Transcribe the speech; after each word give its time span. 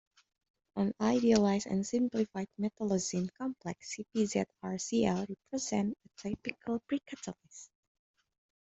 An 0.77 0.93
idealized 0.99 1.67
and 1.67 1.85
simplified 1.85 2.47
metallocene 2.59 3.29
complex 3.37 3.95
CpZrCl 3.97 5.29
represents 5.29 5.93
a 6.05 6.09
typical 6.23 6.81
precatalyst. 6.91 7.69